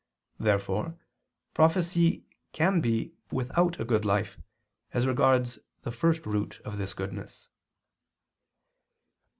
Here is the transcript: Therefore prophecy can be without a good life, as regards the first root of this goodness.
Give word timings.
Therefore 0.39 0.97
prophecy 1.53 2.25
can 2.53 2.81
be 2.81 3.13
without 3.31 3.79
a 3.79 3.85
good 3.85 4.03
life, 4.03 4.39
as 4.95 5.05
regards 5.05 5.59
the 5.83 5.91
first 5.91 6.25
root 6.25 6.59
of 6.65 6.79
this 6.79 6.95
goodness. 6.95 7.49